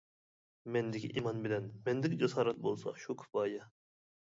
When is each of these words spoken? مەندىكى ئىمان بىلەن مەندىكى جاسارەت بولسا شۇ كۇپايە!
مەندىكى 0.75 1.11
ئىمان 1.21 1.43
بىلەن 1.43 1.69
مەندىكى 1.89 2.19
جاسارەت 2.23 2.65
بولسا 2.65 2.97
شۇ 3.05 3.19
كۇپايە! 3.23 3.71